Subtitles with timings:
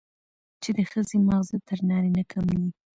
[0.61, 2.67] چې د ښځې ماغزه تر نارينه کم دي،